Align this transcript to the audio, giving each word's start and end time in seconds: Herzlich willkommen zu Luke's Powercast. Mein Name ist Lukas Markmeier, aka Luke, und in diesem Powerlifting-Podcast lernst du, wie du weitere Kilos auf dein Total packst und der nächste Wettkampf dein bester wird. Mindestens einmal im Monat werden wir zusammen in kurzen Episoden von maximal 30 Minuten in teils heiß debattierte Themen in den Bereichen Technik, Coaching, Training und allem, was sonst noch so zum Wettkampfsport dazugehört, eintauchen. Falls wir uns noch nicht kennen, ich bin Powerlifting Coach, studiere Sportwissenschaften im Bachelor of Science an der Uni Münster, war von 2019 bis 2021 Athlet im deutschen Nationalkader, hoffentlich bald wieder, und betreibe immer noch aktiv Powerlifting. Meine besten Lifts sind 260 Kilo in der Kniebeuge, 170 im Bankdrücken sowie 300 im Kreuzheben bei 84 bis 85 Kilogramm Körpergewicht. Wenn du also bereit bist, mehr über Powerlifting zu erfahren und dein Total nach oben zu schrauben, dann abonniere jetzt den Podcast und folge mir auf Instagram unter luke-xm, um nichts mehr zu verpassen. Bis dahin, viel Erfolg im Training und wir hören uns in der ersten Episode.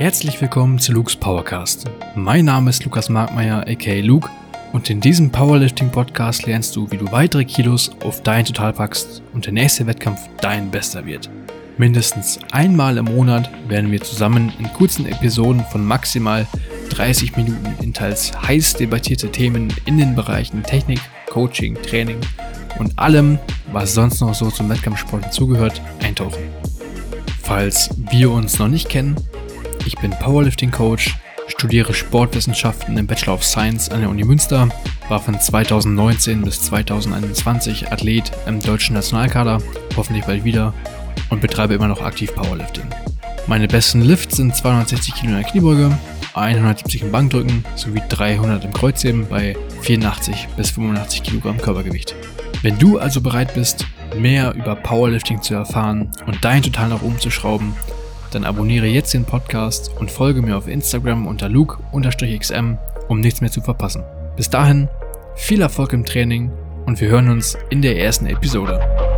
Herzlich 0.00 0.40
willkommen 0.40 0.78
zu 0.78 0.92
Luke's 0.92 1.14
Powercast. 1.14 1.84
Mein 2.14 2.46
Name 2.46 2.70
ist 2.70 2.82
Lukas 2.86 3.10
Markmeier, 3.10 3.66
aka 3.68 4.00
Luke, 4.00 4.30
und 4.72 4.88
in 4.88 5.02
diesem 5.02 5.30
Powerlifting-Podcast 5.30 6.46
lernst 6.46 6.74
du, 6.74 6.90
wie 6.90 6.96
du 6.96 7.12
weitere 7.12 7.44
Kilos 7.44 7.90
auf 8.02 8.22
dein 8.22 8.46
Total 8.46 8.72
packst 8.72 9.22
und 9.34 9.44
der 9.44 9.52
nächste 9.52 9.86
Wettkampf 9.86 10.18
dein 10.40 10.70
bester 10.70 11.04
wird. 11.04 11.28
Mindestens 11.76 12.38
einmal 12.50 12.96
im 12.96 13.04
Monat 13.04 13.50
werden 13.68 13.90
wir 13.90 14.00
zusammen 14.00 14.50
in 14.58 14.72
kurzen 14.72 15.04
Episoden 15.04 15.62
von 15.66 15.84
maximal 15.84 16.46
30 16.88 17.36
Minuten 17.36 17.76
in 17.82 17.92
teils 17.92 18.32
heiß 18.40 18.72
debattierte 18.72 19.30
Themen 19.30 19.70
in 19.84 19.98
den 19.98 20.14
Bereichen 20.14 20.62
Technik, 20.62 21.00
Coaching, 21.28 21.74
Training 21.74 22.20
und 22.78 22.98
allem, 22.98 23.38
was 23.70 23.92
sonst 23.92 24.22
noch 24.22 24.32
so 24.32 24.50
zum 24.50 24.70
Wettkampfsport 24.70 25.26
dazugehört, 25.26 25.82
eintauchen. 26.02 26.44
Falls 27.42 27.90
wir 28.10 28.30
uns 28.30 28.58
noch 28.58 28.68
nicht 28.68 28.88
kennen, 28.88 29.16
ich 29.86 29.96
bin 29.98 30.10
Powerlifting 30.10 30.70
Coach, 30.70 31.16
studiere 31.48 31.94
Sportwissenschaften 31.94 32.96
im 32.96 33.06
Bachelor 33.06 33.34
of 33.34 33.44
Science 33.44 33.90
an 33.90 34.00
der 34.00 34.10
Uni 34.10 34.24
Münster, 34.24 34.68
war 35.08 35.20
von 35.20 35.38
2019 35.38 36.42
bis 36.42 36.62
2021 36.62 37.92
Athlet 37.92 38.30
im 38.46 38.60
deutschen 38.60 38.94
Nationalkader, 38.94 39.58
hoffentlich 39.96 40.24
bald 40.24 40.44
wieder, 40.44 40.74
und 41.30 41.40
betreibe 41.40 41.74
immer 41.74 41.88
noch 41.88 42.02
aktiv 42.02 42.34
Powerlifting. 42.34 42.84
Meine 43.46 43.68
besten 43.68 44.02
Lifts 44.02 44.36
sind 44.36 44.54
260 44.54 45.14
Kilo 45.14 45.32
in 45.32 45.40
der 45.40 45.50
Kniebeuge, 45.50 45.98
170 46.34 47.02
im 47.02 47.10
Bankdrücken 47.10 47.64
sowie 47.74 48.02
300 48.08 48.64
im 48.64 48.72
Kreuzheben 48.72 49.26
bei 49.28 49.56
84 49.82 50.48
bis 50.56 50.70
85 50.70 51.22
Kilogramm 51.22 51.58
Körpergewicht. 51.58 52.14
Wenn 52.62 52.78
du 52.78 52.98
also 52.98 53.20
bereit 53.20 53.54
bist, 53.54 53.86
mehr 54.16 54.54
über 54.54 54.76
Powerlifting 54.76 55.42
zu 55.42 55.54
erfahren 55.54 56.10
und 56.26 56.44
dein 56.44 56.62
Total 56.62 56.88
nach 56.88 57.02
oben 57.02 57.18
zu 57.18 57.30
schrauben, 57.30 57.74
dann 58.30 58.44
abonniere 58.44 58.86
jetzt 58.86 59.14
den 59.14 59.24
Podcast 59.24 59.90
und 59.98 60.10
folge 60.10 60.42
mir 60.42 60.56
auf 60.56 60.68
Instagram 60.68 61.26
unter 61.26 61.48
luke-xm, 61.48 62.74
um 63.08 63.20
nichts 63.20 63.40
mehr 63.40 63.50
zu 63.50 63.60
verpassen. 63.60 64.02
Bis 64.36 64.50
dahin, 64.50 64.88
viel 65.34 65.60
Erfolg 65.60 65.92
im 65.92 66.04
Training 66.04 66.50
und 66.86 67.00
wir 67.00 67.08
hören 67.08 67.30
uns 67.30 67.56
in 67.70 67.82
der 67.82 67.98
ersten 67.98 68.26
Episode. 68.26 69.09